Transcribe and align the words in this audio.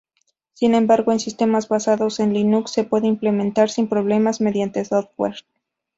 Sin 0.53 0.73
embargo, 0.73 1.11
en 1.11 1.19
sistemas 1.19 1.69
basados 1.69 2.19
en 2.19 2.33
Linux 2.33 2.71
se 2.71 2.83
puede 2.83 3.05
implementar 3.05 3.69
sin 3.69 3.87
problemas 3.87 4.41
mediante 4.41 4.83
software. 4.83 5.35